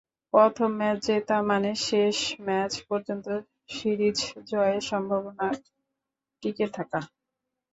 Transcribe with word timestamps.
প্রথম 0.33 0.69
ম্যাচ 0.79 0.97
জেতা 1.07 1.37
মানে 1.49 1.71
শেষ 1.87 2.17
ম্যাচ 2.45 2.71
পর্যন্ত 2.87 3.27
সিরিজ 3.73 4.17
জয়ের 4.49 4.81
সম্ভাবনা 4.89 5.47
টিকে 6.43 6.67
থাকা। 6.75 6.99